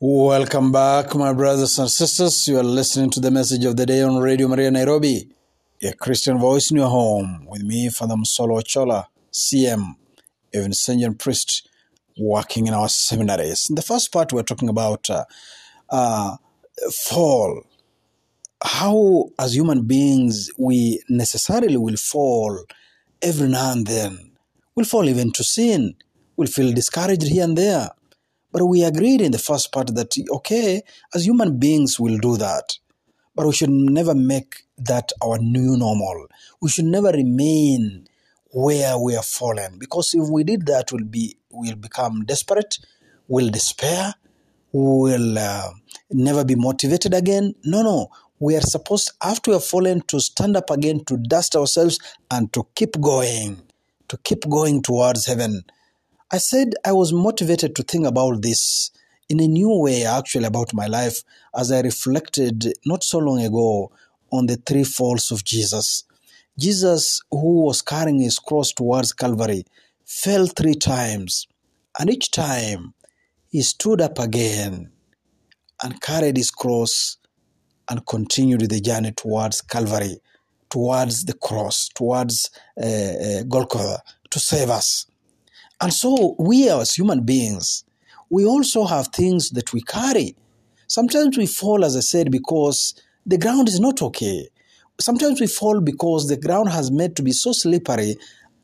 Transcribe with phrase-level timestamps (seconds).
[0.00, 2.46] Welcome back, my brothers and sisters.
[2.46, 5.28] You are listening to the message of the day on Radio Maria Nairobi,
[5.82, 9.96] a Christian voice in your home, with me, Father Msolo Chola, CM,
[10.54, 11.68] a Vincentian priest
[12.16, 13.66] working in our seminaries.
[13.68, 15.24] In the first part, we're talking about uh,
[15.90, 16.36] uh,
[16.92, 17.64] fall.
[18.62, 22.66] How, as human beings, we necessarily will fall
[23.20, 24.30] every now and then.
[24.76, 25.96] We'll fall even to sin.
[26.36, 27.90] We'll feel discouraged here and there.
[28.50, 30.82] But we agreed in the first part that, okay,
[31.14, 32.78] as human beings, we'll do that.
[33.34, 36.26] But we should never make that our new normal.
[36.60, 38.08] We should never remain
[38.50, 39.78] where we are fallen.
[39.78, 42.78] Because if we did that, we'll, be, we'll become desperate,
[43.28, 44.14] we'll despair,
[44.72, 45.70] we'll uh,
[46.10, 47.54] never be motivated again.
[47.64, 48.08] No, no.
[48.40, 51.98] We are supposed, after we have fallen, to stand up again, to dust ourselves,
[52.30, 53.62] and to keep going,
[54.08, 55.64] to keep going towards heaven.
[56.30, 58.90] I said I was motivated to think about this
[59.30, 61.22] in a new way, actually, about my life
[61.56, 63.90] as I reflected not so long ago
[64.30, 66.04] on the three falls of Jesus.
[66.58, 69.64] Jesus, who was carrying his cross towards Calvary,
[70.04, 71.46] fell three times,
[71.98, 72.92] and each time
[73.48, 74.90] he stood up again
[75.82, 77.16] and carried his cross
[77.88, 80.18] and continued the journey towards Calvary,
[80.68, 85.06] towards the cross, towards uh, uh, Golgotha to save us.
[85.80, 87.84] And so, we as human beings,
[88.30, 90.34] we also have things that we carry.
[90.86, 94.48] Sometimes we fall, as I said, because the ground is not okay.
[95.00, 98.16] Sometimes we fall because the ground has made to be so slippery,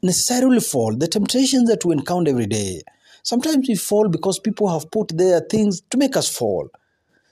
[0.02, 0.96] necessarily fall.
[0.96, 2.82] The temptations that we encounter every day.
[3.22, 6.68] Sometimes we fall because people have put their things to make us fall.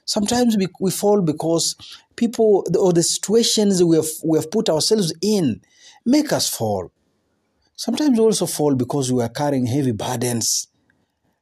[0.05, 1.75] Sometimes we, we fall because
[2.15, 5.61] people or the situations we have, we have put ourselves in
[6.05, 6.91] make us fall.
[7.75, 10.67] Sometimes we also fall because we are carrying heavy burdens.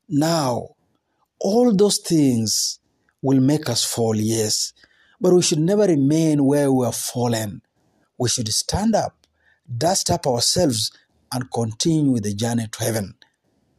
[0.08, 0.76] Now,
[1.40, 2.80] all those things
[3.22, 4.74] will make us fall, yes,
[5.20, 7.62] but we should never remain where we are fallen.
[8.18, 9.28] We should stand up,
[9.78, 10.92] dust up ourselves,
[11.34, 13.16] and continue with the journey to heaven.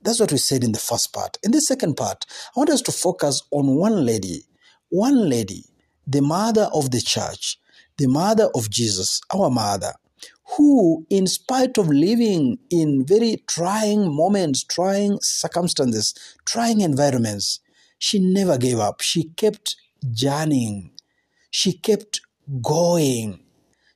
[0.02, 1.38] That's what we said in the first part.
[1.42, 4.44] In the second part, I want us to focus on one lady,
[4.88, 5.64] one lady,
[6.06, 7.58] the mother of the church,
[7.96, 9.94] the mother of Jesus, our mother
[10.56, 16.14] who, in spite of living in very trying moments, trying circumstances,
[16.44, 17.60] trying environments,
[17.98, 19.00] she never gave up.
[19.00, 19.76] She kept
[20.12, 20.90] journeying.
[21.50, 22.20] She kept
[22.60, 23.40] going.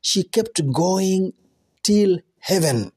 [0.00, 1.32] She kept going
[1.82, 2.92] till heaven.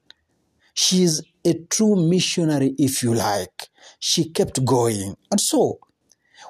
[0.73, 3.69] She's a true missionary, if you like.
[3.99, 5.15] She kept going.
[5.31, 5.79] And so,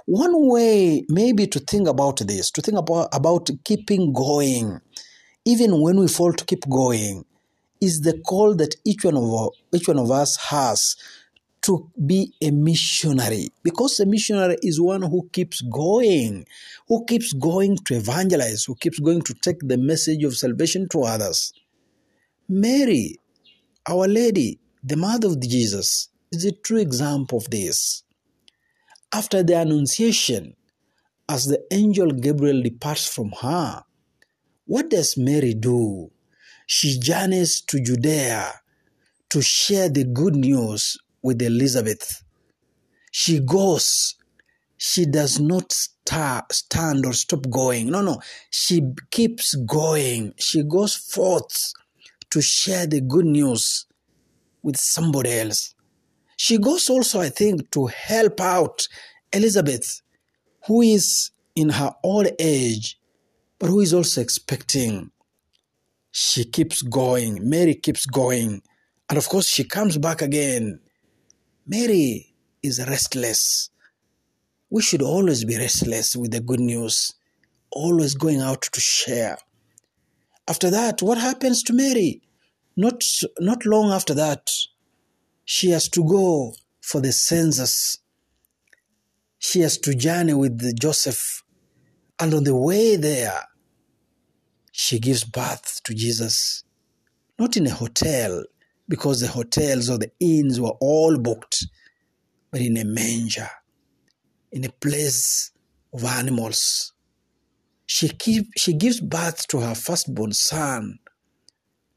[0.06, 4.82] one way maybe to think about this, to think about, about keeping going,
[5.50, 7.26] even when we fall to keep going,
[7.82, 10.96] is the call that each one of each one of us has
[11.62, 13.50] to be a missionary.
[13.64, 16.46] Because a missionary is one who keeps going
[16.88, 21.02] who keeps going to evangelize who keeps going to take the message of salvation to
[21.02, 21.52] others.
[22.48, 23.18] Mary
[23.88, 28.04] our lady the mother of jesus is a true example of this.
[29.12, 30.56] After the annunciation
[31.28, 33.84] as the angel gabriel departs from her
[34.70, 36.12] what does Mary do?
[36.68, 38.54] She journeys to Judea
[39.30, 42.24] to share the good news with Elizabeth.
[43.12, 44.14] She goes.
[44.78, 47.90] She does not star, stand or stop going.
[47.90, 48.22] No, no.
[48.52, 50.36] She keeps going.
[50.38, 51.74] She goes forth
[52.30, 53.88] to share the good news
[54.62, 55.74] with somebody else.
[56.38, 58.88] She goes also, I think, to help out
[59.34, 60.04] Elizabeth,
[60.68, 62.99] who is in her old age
[63.60, 65.12] but who is also expecting.
[66.12, 67.48] She keeps going.
[67.48, 68.62] Mary keeps going.
[69.10, 70.80] And of course, she comes back again.
[71.68, 72.34] Mary
[72.64, 73.70] is restless.
[74.70, 77.14] We should always be restless with the good news,
[77.72, 79.38] always going out to share.
[80.48, 82.22] After that, what happens to Mary?
[82.76, 83.04] Not,
[83.40, 84.50] not long after that,
[85.44, 87.98] she has to go for the census.
[89.38, 91.44] She has to journey with Joseph.
[92.20, 93.42] And on the way there,
[94.82, 96.64] she gives birth to Jesus.
[97.38, 98.46] Not in a hotel,
[98.88, 101.66] because the hotels or the inns were all booked,
[102.50, 103.50] but in a manger,
[104.54, 105.52] in a place
[105.94, 106.94] of animals.
[107.88, 111.00] She, keep, she gives birth to her firstborn son,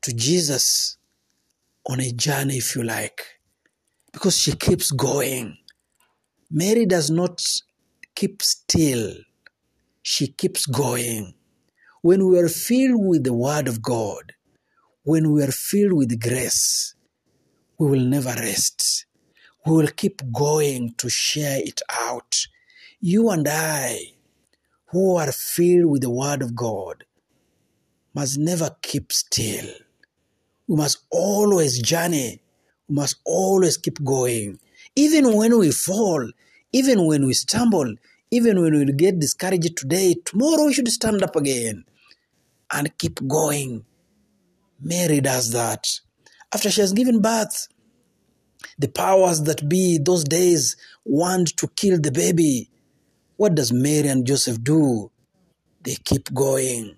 [0.00, 0.96] to Jesus,
[1.88, 3.38] on a journey, if you like,
[4.12, 5.56] because she keeps going.
[6.50, 7.40] Mary does not
[8.16, 9.14] keep still,
[10.02, 11.34] she keeps going.
[12.04, 14.32] When we are filled with the Word of God,
[15.04, 16.96] when we are filled with grace,
[17.78, 19.06] we will never rest.
[19.64, 22.48] We will keep going to share it out.
[23.00, 24.14] You and I,
[24.86, 27.04] who are filled with the Word of God,
[28.14, 29.70] must never keep still.
[30.66, 32.40] We must always journey.
[32.88, 34.58] We must always keep going.
[34.96, 36.28] Even when we fall,
[36.72, 37.94] even when we stumble,
[38.32, 41.84] even when we get discouraged today, tomorrow we should stand up again
[42.72, 43.84] and keep going.
[44.80, 45.86] Mary does that.
[46.52, 47.68] After she has given birth,
[48.78, 52.70] the powers that be those days want to kill the baby.
[53.36, 55.10] What does Mary and Joseph do?
[55.82, 56.96] They keep going.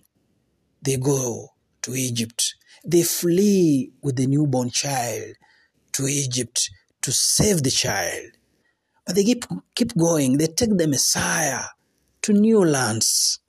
[0.83, 1.49] They go
[1.83, 2.55] to Egypt.
[2.85, 5.37] They flee with the newborn child
[5.93, 6.71] to Egypt
[7.03, 8.33] to save the child.
[9.07, 9.45] But they keep,
[9.75, 10.39] keep going.
[10.39, 11.65] They take the Messiah
[12.23, 13.41] to new lands.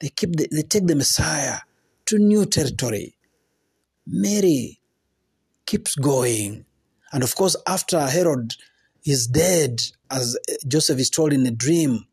[0.00, 1.58] They, keep the, they take the Messiah
[2.06, 3.16] to new territory.
[4.06, 4.80] Mary
[5.66, 6.64] keeps going.
[7.12, 8.54] And of course, after Herod
[9.04, 9.80] is dead,
[10.10, 12.06] as Joseph is told in a dream,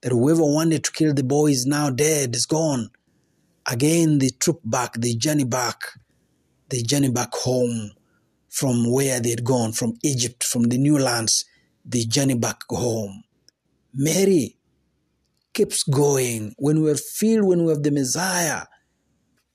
[0.00, 2.90] that whoever wanted to kill the boy is now dead, is gone.
[3.66, 5.80] Again, they troop back, they journey back,
[6.68, 7.92] they journey back home
[8.48, 11.44] from where they had gone, from Egypt, from the new lands,
[11.84, 13.24] they journey back home.
[13.94, 14.56] Mary
[15.54, 16.54] keeps going.
[16.58, 18.62] When we're filled, when we have the Messiah,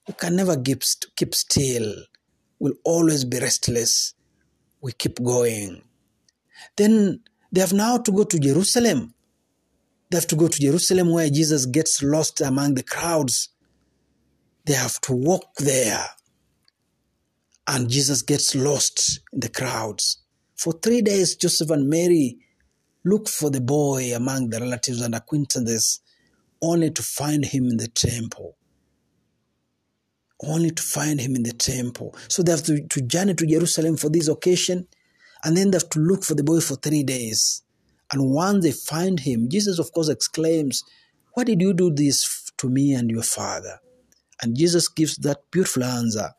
[0.07, 0.81] we can never keep,
[1.15, 1.93] keep still.
[2.57, 4.13] We'll always be restless.
[4.81, 5.83] We keep going.
[6.75, 9.13] Then they have now to go to Jerusalem.
[10.09, 13.49] They have to go to Jerusalem where Jesus gets lost among the crowds.
[14.65, 16.05] They have to walk there.
[17.67, 20.23] And Jesus gets lost in the crowds.
[20.55, 22.39] For three days, Joseph and Mary
[23.03, 26.01] look for the boy among the relatives and acquaintances,
[26.61, 28.55] only to find him in the temple.
[30.41, 32.15] Only to find him in the temple.
[32.27, 34.87] So they have to, to journey to Jerusalem for this occasion,
[35.43, 37.61] and then they have to look for the boy for three days.
[38.11, 40.83] And once they find him, Jesus, of course, exclaims,
[41.33, 43.79] Why did you do this to me and your father?
[44.41, 46.31] And Jesus gives that beautiful answer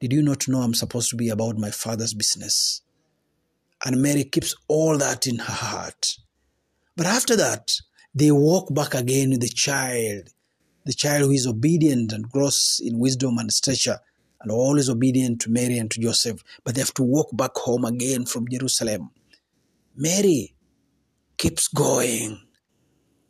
[0.00, 2.82] Did you not know I'm supposed to be about my father's business?
[3.84, 6.16] And Mary keeps all that in her heart.
[6.96, 7.72] But after that,
[8.14, 10.28] they walk back again with the child,
[10.84, 13.98] the child who is obedient and grows in wisdom and stature,
[14.42, 16.42] and always obedient to Mary and to Joseph.
[16.64, 19.10] But they have to walk back home again from Jerusalem.
[19.96, 20.54] Mary
[21.38, 22.42] keeps going.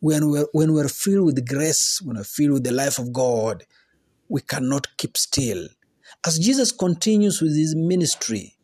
[0.01, 3.65] When we're, when we're filled with grace, when we're filled with the life of God,
[4.29, 5.69] we cannot keep still.
[6.27, 8.55] As Jesus continues with his ministry,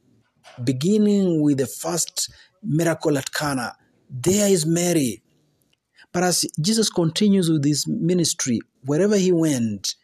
[0.65, 2.33] beginning with the first
[2.63, 3.75] miracle at Cana,
[4.11, 5.23] there is Mary.
[6.13, 9.95] But as Jesus continues with his ministry, wherever he went,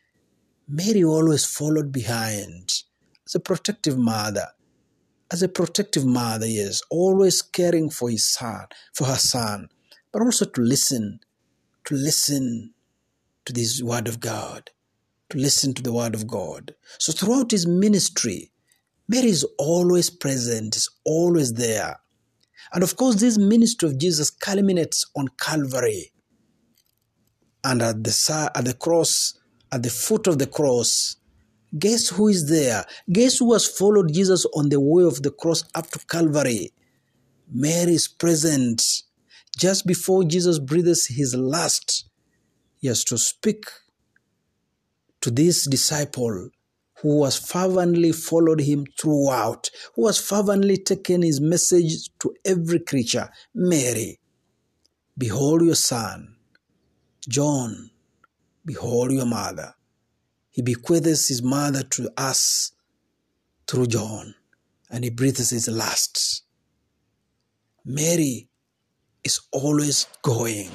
[0.68, 2.70] Mary always followed behind
[3.26, 4.48] as a protective mother.
[5.30, 9.68] As a protective mother, yes, always caring for his son, for her son,
[10.12, 11.20] but also to listen,
[11.84, 12.74] to listen
[13.46, 14.70] to this word of God,
[15.30, 16.74] to listen to the word of God.
[16.98, 18.51] So throughout his ministry,
[19.12, 22.00] Mary is always present, is always there.
[22.72, 26.12] And of course, this ministry of Jesus culminates on Calvary.
[27.62, 29.38] And at the, at the cross,
[29.70, 31.16] at the foot of the cross,
[31.78, 32.86] guess who is there?
[33.12, 36.72] Guess who has followed Jesus on the way of the cross up to Calvary?
[37.52, 38.80] Mary is present.
[39.58, 42.08] Just before Jesus breathes his last,
[42.80, 43.66] he has to speak
[45.20, 46.48] to this disciple
[47.02, 53.28] who has fervently followed him throughout, who has fervently taken his message to every creature.
[53.54, 54.20] Mary,
[55.18, 56.36] behold your son.
[57.28, 57.90] John,
[58.64, 59.74] behold your mother.
[60.50, 62.72] He bequeaths his mother to us
[63.66, 64.34] through John,
[64.90, 66.42] and he breathes his last.
[67.84, 68.48] Mary
[69.24, 70.70] is always going.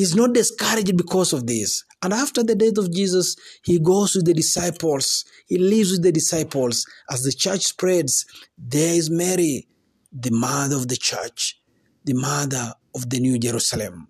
[0.00, 1.84] He's not discouraged because of this.
[2.02, 5.26] And after the death of Jesus, he goes with the disciples.
[5.46, 6.86] He lives with the disciples.
[7.10, 8.24] As the church spreads,
[8.56, 9.68] there is Mary,
[10.10, 11.60] the mother of the church,
[12.02, 14.08] the mother of the New Jerusalem.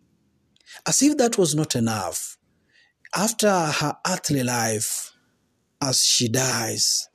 [0.86, 2.38] As if that was not enough,
[3.12, 5.10] after her earthly life,
[5.82, 7.08] as she dies,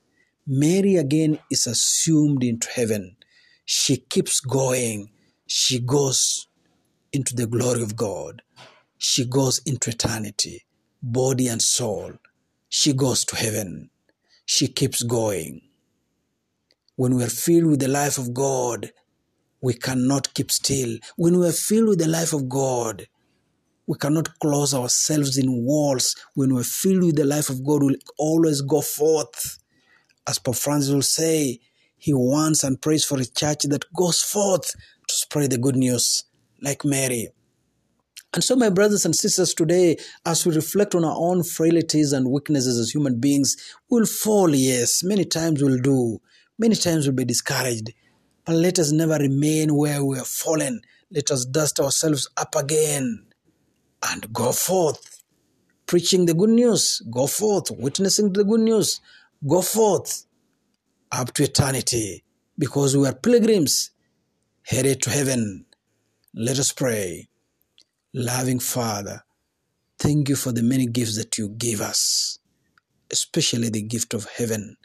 [0.46, 3.16] Mary again is assumed into heaven.
[3.64, 5.12] She keeps going.
[5.48, 6.50] She goes
[7.16, 8.42] into the glory of God.
[8.98, 10.66] She goes into eternity,
[11.02, 12.14] body and soul.
[12.68, 13.90] She goes to heaven.
[14.46, 15.62] She keeps going.
[16.98, 18.92] When we are filled with the life of God,
[19.62, 20.98] we cannot keep still.
[21.16, 23.08] When we are filled with the life of God,
[23.88, 26.16] we cannot close ourselves in walls.
[26.34, 29.60] When we're filled with the life of God, we'll always go forth.
[30.28, 31.60] As Pope Francis will say,
[31.98, 34.72] he wants and prays for a church that goes forth
[35.08, 36.26] to spread the good news
[36.66, 37.30] like Mary.
[38.34, 42.30] And so, my brothers and sisters, today, as we reflect on our own frailties and
[42.30, 43.56] weaknesses as human beings,
[43.90, 46.20] we'll fall, yes, many times we'll do,
[46.58, 47.94] many times we'll be discouraged.
[48.44, 50.82] But let us never remain where we have fallen.
[51.12, 53.26] Let us dust ourselves up again
[54.12, 55.24] and go forth,
[55.86, 57.02] preaching the good news.
[57.10, 59.00] Go forth, witnessing the good news.
[59.48, 60.26] Go forth
[61.12, 62.24] up to eternity
[62.58, 63.92] because we are pilgrims
[64.64, 65.66] headed to heaven.
[66.38, 67.30] Let us pray.
[68.14, 69.24] Loving Father,
[69.98, 72.40] thank you for the many gifts that you give us,
[73.10, 74.76] especially the gift of heaven.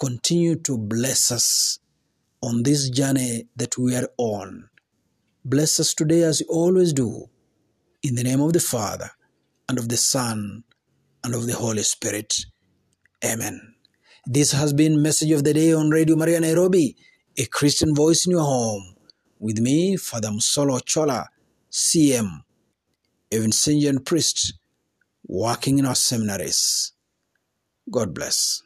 [0.00, 1.78] Continue to bless us
[2.42, 4.68] on this journey that we are on.
[5.44, 7.26] Bless us today as you always do.
[8.02, 9.10] In the name of the Father,
[9.68, 10.64] and of the Son,
[11.22, 12.34] and of the Holy Spirit.
[13.24, 13.74] Amen.
[14.26, 16.96] This has been Message of the Day on Radio Maria Nairobi,
[17.38, 18.96] a Christian voice in your home.
[19.40, 21.26] With me, Father Musolo Chola,
[21.72, 22.44] CM
[23.32, 24.54] a Vincentian priest
[25.26, 26.92] working in our seminaries.
[27.90, 28.62] God bless.